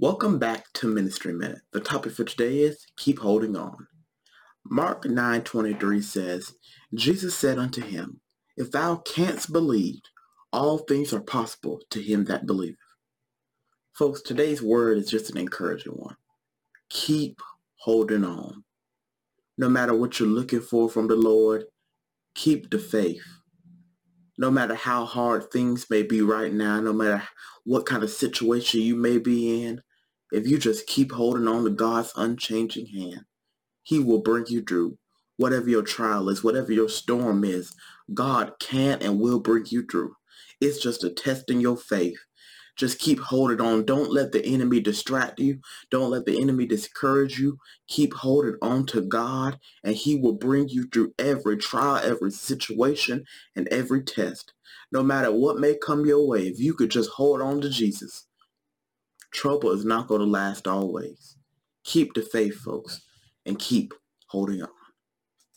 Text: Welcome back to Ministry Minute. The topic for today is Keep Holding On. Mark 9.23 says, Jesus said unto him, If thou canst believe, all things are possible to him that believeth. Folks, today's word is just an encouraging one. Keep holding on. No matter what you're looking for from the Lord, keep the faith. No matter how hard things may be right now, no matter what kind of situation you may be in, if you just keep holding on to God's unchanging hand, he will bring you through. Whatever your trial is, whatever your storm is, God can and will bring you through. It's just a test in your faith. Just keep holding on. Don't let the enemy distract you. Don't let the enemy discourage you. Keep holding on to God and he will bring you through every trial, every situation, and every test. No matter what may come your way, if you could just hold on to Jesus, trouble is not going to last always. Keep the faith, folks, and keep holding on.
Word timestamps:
Welcome 0.00 0.38
back 0.38 0.72
to 0.74 0.86
Ministry 0.86 1.32
Minute. 1.32 1.62
The 1.72 1.80
topic 1.80 2.12
for 2.12 2.22
today 2.22 2.60
is 2.60 2.86
Keep 2.96 3.18
Holding 3.18 3.56
On. 3.56 3.88
Mark 4.64 5.02
9.23 5.02 6.00
says, 6.04 6.52
Jesus 6.94 7.34
said 7.34 7.58
unto 7.58 7.82
him, 7.82 8.20
If 8.56 8.70
thou 8.70 8.98
canst 8.98 9.52
believe, 9.52 9.98
all 10.52 10.78
things 10.78 11.12
are 11.12 11.20
possible 11.20 11.80
to 11.90 12.00
him 12.00 12.26
that 12.26 12.46
believeth. 12.46 12.78
Folks, 13.92 14.22
today's 14.22 14.62
word 14.62 14.98
is 14.98 15.10
just 15.10 15.30
an 15.30 15.36
encouraging 15.36 15.94
one. 15.94 16.14
Keep 16.90 17.40
holding 17.80 18.24
on. 18.24 18.62
No 19.56 19.68
matter 19.68 19.96
what 19.96 20.20
you're 20.20 20.28
looking 20.28 20.60
for 20.60 20.88
from 20.88 21.08
the 21.08 21.16
Lord, 21.16 21.64
keep 22.36 22.70
the 22.70 22.78
faith. 22.78 23.26
No 24.38 24.48
matter 24.52 24.76
how 24.76 25.04
hard 25.06 25.50
things 25.50 25.90
may 25.90 26.04
be 26.04 26.22
right 26.22 26.52
now, 26.52 26.80
no 26.80 26.92
matter 26.92 27.24
what 27.64 27.84
kind 27.84 28.04
of 28.04 28.10
situation 28.10 28.80
you 28.80 28.94
may 28.94 29.18
be 29.18 29.64
in, 29.64 29.82
if 30.32 30.48
you 30.48 30.58
just 30.58 30.86
keep 30.86 31.12
holding 31.12 31.48
on 31.48 31.64
to 31.64 31.70
God's 31.70 32.12
unchanging 32.16 32.86
hand, 32.88 33.24
he 33.82 33.98
will 33.98 34.20
bring 34.20 34.46
you 34.48 34.62
through. 34.62 34.98
Whatever 35.38 35.70
your 35.70 35.82
trial 35.82 36.28
is, 36.28 36.44
whatever 36.44 36.72
your 36.72 36.88
storm 36.88 37.44
is, 37.44 37.74
God 38.14 38.54
can 38.60 39.00
and 39.02 39.20
will 39.20 39.40
bring 39.40 39.66
you 39.68 39.86
through. 39.86 40.14
It's 40.60 40.82
just 40.82 41.04
a 41.04 41.10
test 41.10 41.50
in 41.50 41.60
your 41.60 41.76
faith. 41.78 42.18
Just 42.76 42.98
keep 42.98 43.20
holding 43.20 43.60
on. 43.60 43.84
Don't 43.86 44.12
let 44.12 44.32
the 44.32 44.44
enemy 44.44 44.80
distract 44.80 45.40
you. 45.40 45.60
Don't 45.90 46.10
let 46.10 46.26
the 46.26 46.40
enemy 46.40 46.66
discourage 46.66 47.38
you. 47.38 47.58
Keep 47.88 48.14
holding 48.14 48.56
on 48.62 48.86
to 48.86 49.00
God 49.02 49.58
and 49.84 49.94
he 49.96 50.16
will 50.16 50.34
bring 50.34 50.68
you 50.68 50.88
through 50.88 51.14
every 51.18 51.56
trial, 51.58 51.96
every 52.04 52.30
situation, 52.32 53.24
and 53.56 53.68
every 53.68 54.02
test. 54.02 54.52
No 54.92 55.02
matter 55.02 55.32
what 55.32 55.58
may 55.58 55.76
come 55.76 56.06
your 56.06 56.26
way, 56.26 56.48
if 56.48 56.60
you 56.60 56.74
could 56.74 56.90
just 56.90 57.10
hold 57.10 57.42
on 57.42 57.60
to 57.62 57.70
Jesus, 57.70 58.26
trouble 59.32 59.72
is 59.72 59.84
not 59.84 60.08
going 60.08 60.20
to 60.20 60.26
last 60.26 60.66
always. 60.68 61.36
Keep 61.84 62.14
the 62.14 62.22
faith, 62.22 62.56
folks, 62.56 63.00
and 63.46 63.58
keep 63.58 63.94
holding 64.28 64.62
on. 64.62 64.68